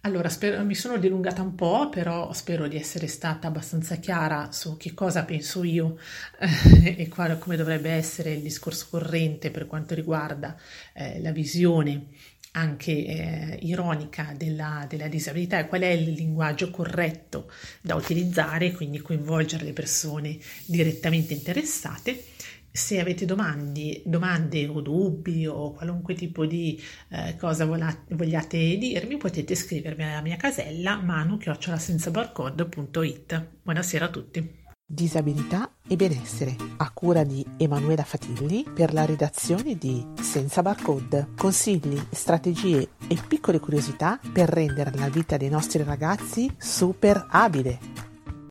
Allora, 0.03 0.29
spero, 0.29 0.65
mi 0.65 0.77
sono 0.77 0.97
dilungata 0.97 1.43
un 1.43 1.57
po', 1.57 1.89
però 1.89 2.33
spero 2.33 2.69
di 2.69 2.77
essere 2.77 3.09
stata 3.09 3.49
abbastanza 3.49 3.97
chiara 3.97 4.53
su 4.53 4.77
che 4.77 4.95
cosa 4.95 5.25
penso 5.25 5.65
io 5.65 5.99
eh, 6.39 6.95
e 6.97 7.09
quale, 7.09 7.37
come 7.39 7.57
dovrebbe 7.57 7.91
essere 7.91 8.33
il 8.33 8.41
discorso 8.41 8.87
corrente 8.91 9.51
per 9.51 9.67
quanto 9.67 9.95
riguarda 9.95 10.57
eh, 10.95 11.21
la 11.21 11.33
visione 11.33 12.07
anche 12.53 12.93
eh, 12.93 13.59
ironica 13.63 14.35
della, 14.37 14.87
della, 14.89 15.09
disabilità 15.09 15.59
e 15.59 15.69
qual 15.69 15.83
è 15.83 15.89
il 15.89 16.13
linguaggio 16.13 16.71
corretto 16.71 17.51
da 17.81 17.95
utilizzare, 17.95 18.73
quindi 18.73 18.99
coinvolgere 18.99 19.65
le 19.65 19.73
persone 19.73 20.39
direttamente 20.65 21.35
interessate. 21.35 22.25
Se 22.71 23.01
avete 23.01 23.25
domande, 23.25 24.03
domande 24.05 24.69
o 24.69 24.81
dubbi 24.81 25.47
o 25.47 25.73
qualunque 25.73 26.15
tipo 26.15 26.47
di 26.47 26.81
eh, 27.11 27.37
cosa 27.37 27.65
volate, 27.65 28.15
vogliate 28.15 28.77
dirmi, 28.79 29.17
potete 29.17 29.55
scrivermi 29.55 30.05
alla 30.05 30.23
mia 30.23 30.37
casella 30.37 31.01
manu-senzabarcode.it. 31.01 33.49
Buonasera 33.63 34.05
a 34.05 34.11
tutti. 34.11 34.67
Disabilità 34.91 35.71
e 35.87 35.97
benessere, 35.97 36.57
a 36.79 36.91
cura 36.91 37.23
di 37.23 37.45
Emanuela 37.59 38.05
Fatilli 38.05 38.65
per 38.73 38.95
la 38.95 39.05
redazione 39.05 39.77
di 39.77 40.03
Senza 40.19 40.63
Barcode. 40.63 41.33
Consigli, 41.37 42.01
strategie 42.11 42.89
e 43.07 43.19
piccole 43.29 43.61
curiosità 43.61 44.19
per 44.33 44.49
rendere 44.49 44.91
la 44.95 45.11
vita 45.11 45.37
dei 45.37 45.51
nostri 45.51 45.83
ragazzi 45.83 46.51
super 46.57 47.27
abile. 47.29 48.08